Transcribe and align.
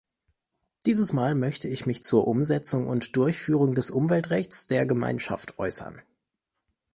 Dieses 0.87 1.13
Mal 1.13 1.35
möchte 1.35 1.67
ich 1.67 1.85
mich 1.85 2.01
zur 2.01 2.25
Umsetzung 2.27 2.87
und 2.87 3.15
Durchführung 3.15 3.75
des 3.75 3.91
Umweltrechts 3.91 4.65
der 4.65 4.87
Gemeinschaft 4.87 5.59
äußern. 5.59 6.01